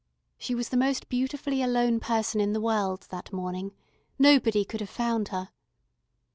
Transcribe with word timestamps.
She 0.39 0.55
was 0.55 0.69
the 0.69 0.77
most 0.77 1.09
beautifully 1.09 1.61
alone 1.61 1.99
person 1.99 2.41
in 2.41 2.53
the 2.53 2.59
world 2.59 3.05
that 3.11 3.31
morning; 3.31 3.71
nobody 4.17 4.65
could 4.65 4.79
have 4.79 4.89
found 4.89 5.27
her. 5.27 5.49